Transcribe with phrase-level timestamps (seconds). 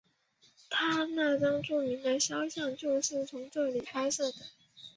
[0.67, 4.37] 他那张著名的肖像就是在这里拍摄的。